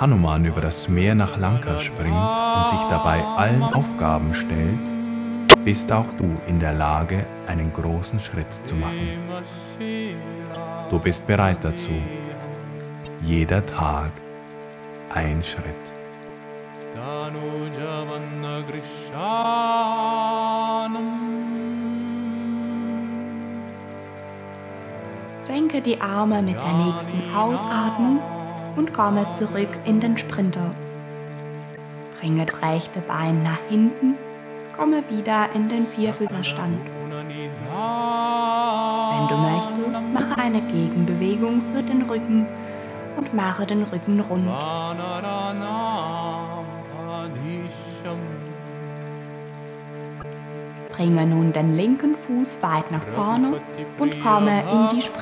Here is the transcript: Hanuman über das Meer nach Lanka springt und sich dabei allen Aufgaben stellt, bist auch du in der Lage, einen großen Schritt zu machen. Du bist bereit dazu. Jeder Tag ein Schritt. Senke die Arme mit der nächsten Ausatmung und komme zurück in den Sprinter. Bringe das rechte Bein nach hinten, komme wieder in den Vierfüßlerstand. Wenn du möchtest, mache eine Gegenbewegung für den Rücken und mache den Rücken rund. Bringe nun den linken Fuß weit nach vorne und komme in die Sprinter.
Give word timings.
Hanuman 0.00 0.44
über 0.44 0.60
das 0.60 0.88
Meer 0.88 1.14
nach 1.14 1.36
Lanka 1.36 1.78
springt 1.78 2.16
und 2.16 2.68
sich 2.68 2.82
dabei 2.88 3.24
allen 3.24 3.62
Aufgaben 3.62 4.34
stellt, 4.34 4.78
bist 5.64 5.90
auch 5.92 6.06
du 6.18 6.36
in 6.46 6.58
der 6.58 6.72
Lage, 6.72 7.24
einen 7.46 7.72
großen 7.72 8.18
Schritt 8.18 8.52
zu 8.66 8.74
machen. 8.74 9.18
Du 10.90 10.98
bist 10.98 11.26
bereit 11.26 11.58
dazu. 11.62 11.92
Jeder 13.22 13.64
Tag 13.64 14.10
ein 15.12 15.42
Schritt. 15.42 15.64
Senke 25.46 25.80
die 25.80 26.00
Arme 26.00 26.42
mit 26.42 26.56
der 26.58 26.72
nächsten 26.72 27.34
Ausatmung 27.34 28.43
und 28.76 28.92
komme 28.92 29.26
zurück 29.34 29.68
in 29.84 30.00
den 30.00 30.16
Sprinter. 30.16 30.70
Bringe 32.20 32.46
das 32.46 32.62
rechte 32.62 33.00
Bein 33.00 33.42
nach 33.42 33.58
hinten, 33.68 34.16
komme 34.76 35.02
wieder 35.10 35.48
in 35.54 35.68
den 35.68 35.86
Vierfüßlerstand. 35.86 36.80
Wenn 39.10 39.28
du 39.28 39.36
möchtest, 39.36 40.00
mache 40.12 40.40
eine 40.40 40.60
Gegenbewegung 40.62 41.62
für 41.72 41.82
den 41.82 42.02
Rücken 42.02 42.46
und 43.16 43.34
mache 43.34 43.66
den 43.66 43.82
Rücken 43.82 44.20
rund. 44.20 44.48
Bringe 50.90 51.26
nun 51.26 51.52
den 51.52 51.76
linken 51.76 52.14
Fuß 52.16 52.62
weit 52.62 52.90
nach 52.92 53.02
vorne 53.02 53.60
und 53.98 54.22
komme 54.22 54.62
in 54.72 54.88
die 54.96 55.02
Sprinter. 55.02 55.14